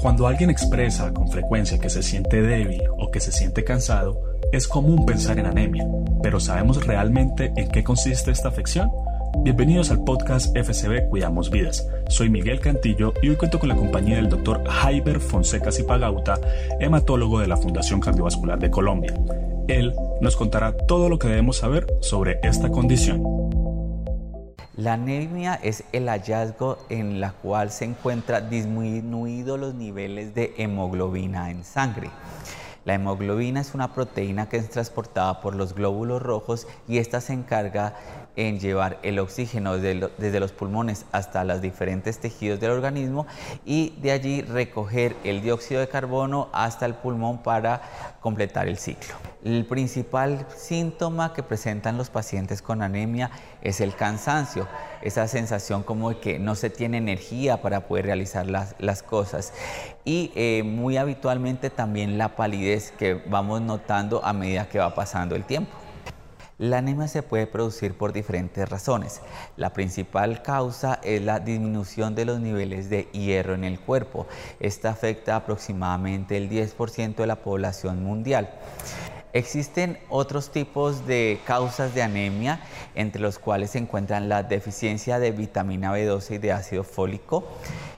[0.00, 4.18] Cuando alguien expresa con frecuencia que se siente débil o que se siente cansado,
[4.50, 5.86] es común pensar en anemia,
[6.22, 8.90] pero ¿sabemos realmente en qué consiste esta afección?
[9.42, 11.86] Bienvenidos al podcast FCB Cuidamos Vidas.
[12.08, 16.40] Soy Miguel Cantillo y hoy cuento con la compañía del doctor Jaiber Fonseca Zipagauta,
[16.80, 19.12] hematólogo de la Fundación Cardiovascular de Colombia.
[19.68, 23.49] Él nos contará todo lo que debemos saber sobre esta condición.
[24.80, 31.50] La anemia es el hallazgo en la cual se encuentra disminuidos los niveles de hemoglobina
[31.50, 32.08] en sangre.
[32.86, 37.34] La hemoglobina es una proteína que es transportada por los glóbulos rojos y esta se
[37.34, 37.94] encarga
[38.48, 43.26] en llevar el oxígeno desde, los pulmones hasta los diferentes tejidos del organismo
[43.66, 47.82] y de allí recoger el dióxido de carbono hasta el pulmón para
[48.22, 49.14] completar el ciclo.
[49.44, 54.66] El principal síntoma que presentan los pacientes con anemia es el cansancio,
[55.02, 59.52] esa sensación como de que no se tiene energía para poder realizar las, cosas
[60.04, 65.36] y eh, muy habitualmente también la palidez que vamos notando a medida que va pasando
[65.36, 65.79] el tiempo.
[66.60, 69.22] La anemia se puede producir por diferentes razones.
[69.56, 74.26] La principal causa es la disminución de los niveles de hierro en el cuerpo.
[74.60, 78.50] Esta afecta aproximadamente el 10% de la población mundial.
[79.32, 82.60] Existen otros tipos de causas de anemia,
[82.94, 87.42] entre los cuales se encuentran la deficiencia de vitamina B12 y de ácido fólico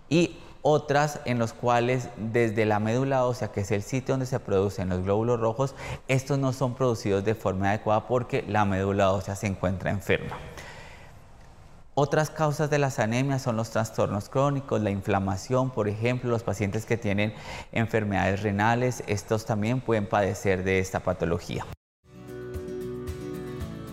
[0.09, 4.41] y otras en los cuales desde la médula ósea, que es el sitio donde se
[4.41, 5.75] producen los glóbulos rojos,
[6.09, 10.39] estos no son producidos de forma adecuada porque la médula ósea se encuentra enferma.
[11.95, 16.87] Otras causas de las anemias son los trastornos crónicos, la inflamación, por ejemplo, los pacientes
[16.87, 17.35] que tienen
[17.71, 21.67] enfermedades renales, estos también pueden padecer de esta patología.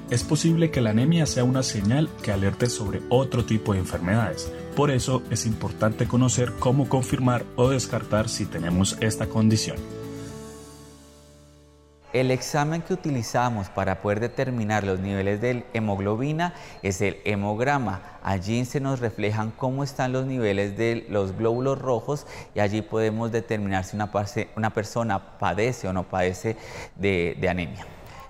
[0.10, 4.52] Es posible que la anemia sea una señal que alerte sobre otro tipo de enfermedades.
[4.76, 9.78] Por eso es importante conocer cómo confirmar o descartar si tenemos esta condición.
[12.12, 18.02] El examen que utilizamos para poder determinar los niveles de hemoglobina es el hemograma.
[18.24, 23.32] Allí se nos reflejan cómo están los niveles de los glóbulos rojos y allí podemos
[23.32, 24.10] determinar si una,
[24.74, 26.58] persona padece o no padece
[26.98, 27.86] de anemia.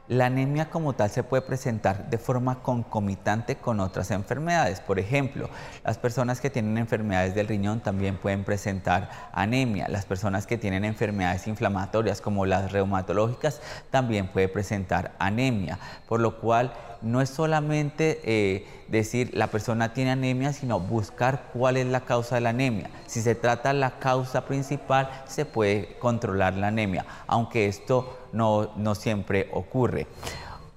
[0.10, 4.80] La anemia como tal se puede presentar de forma concomitante con otras enfermedades.
[4.80, 5.52] Por ejemplo,
[5.84, 9.88] las personas que tienen enfermedades del riñón también pueden presentar anemia.
[9.88, 13.62] Las personas que tienen enfermedades inflamatorias como las reumatológicas
[13.92, 15.78] también pueden presentar anemia.
[16.08, 21.78] Por lo cual no es solamente eh, decir la persona tiene anemia, sino buscar cuál
[21.78, 22.90] es la causa de la anemia.
[23.08, 29.50] Si se trata la causa principal, se puede controlar la anemia, aunque esto no, siempre
[29.54, 30.08] ocurre.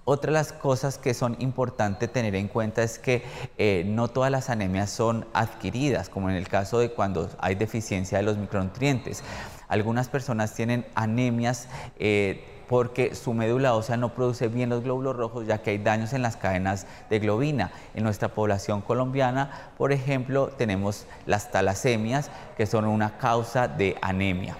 [0.04, 3.22] Otra de las cosas que son importantes tener en cuenta es que
[3.56, 8.18] eh, no todas las anemias son adquiridas, como en el caso de cuando hay deficiencia
[8.18, 9.22] de los micronutrientes.
[9.68, 11.68] Algunas personas tienen anemias
[12.00, 16.14] eh, porque su médula ósea no produce bien los glóbulos rojos ya que hay daños
[16.14, 17.70] en las cadenas de globina.
[17.92, 24.56] En nuestra población colombiana, por ejemplo, tenemos las talasemias que son una causa de anemia.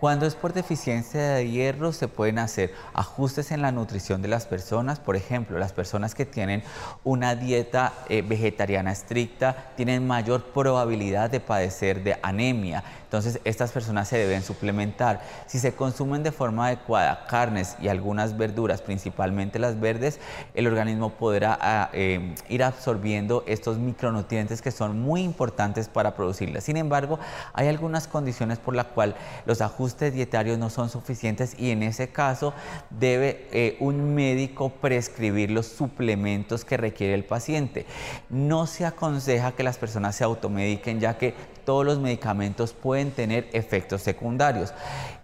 [0.00, 4.46] Cuando es por deficiencia de hierro se pueden hacer ajustes en la nutrición de las
[4.46, 5.00] personas.
[5.00, 6.62] Por ejemplo, las personas que tienen
[7.02, 12.84] una dieta eh, vegetariana estricta tienen mayor probabilidad de padecer de anemia.
[13.02, 15.20] Entonces, estas personas se deben suplementar.
[15.46, 20.20] Si se consumen de forma adecuada carnes y algunas verduras, principalmente las verdes,
[20.54, 26.62] el organismo podrá ah, em, ir absorbiendo estos micronutrientes que son muy importantes para producirlas.
[26.64, 27.18] Sin embargo,
[27.52, 29.16] hay algunas condiciones por las cuales
[29.46, 32.54] los ajustes dietarios no son suficientes y en ese caso
[32.90, 37.86] debe eh, un médico prescribir los suplementos que requiere el paciente.
[38.28, 41.34] No se aconseja que las personas se automediquen ya que
[41.64, 44.72] todos los medicamentos pueden tener efectos secundarios.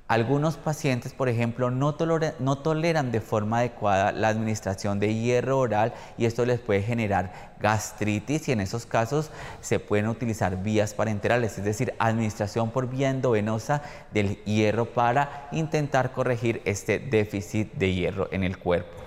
[0.07, 6.27] Algunos pacientes, por ejemplo, no, toleran de forma adecuada la administración de hierro oral y
[6.27, 9.31] esto les puede generar gastritis y en esos casos
[9.63, 13.81] se pueden utilizar vías parenterales, es decir, administración por vía endovenosa
[14.13, 19.04] del hierro para intentar corregir este déficit de hierro en el cuerpo.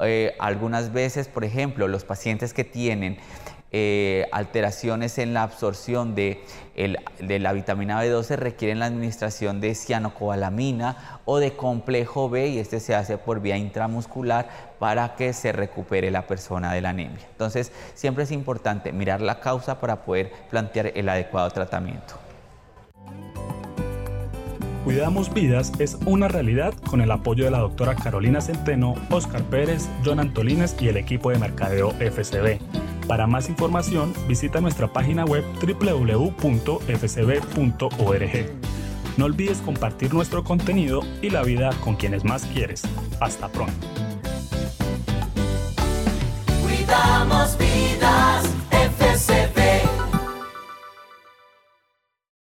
[0.00, 3.18] Eh, algunas veces, por ejemplo, los pacientes que tienen
[3.74, 6.44] eh, alteraciones en la absorción de,
[7.18, 12.94] la vitamina B12 requieren la administración de cianocobalamina o de complejo B y este se
[12.94, 17.26] hace por vía intramuscular para que se recupere la persona de la anemia.
[17.30, 22.16] Entonces siempre es importante mirar la causa para poder plantear el adecuado tratamiento.
[24.84, 29.88] Cuidamos Vidas es una realidad con el apoyo de la doctora Carolina Centeno, Oscar Pérez,
[30.04, 32.58] John Antolines y el equipo de mercadeo FCB.
[33.06, 36.32] Para más información, visita nuestra página web www.fcb.org.
[39.16, 42.82] No olvides compartir nuestro contenido y la vida con quienes más quieres.
[43.20, 43.86] Hasta pronto.
[46.62, 48.31] Cuidamos vidas.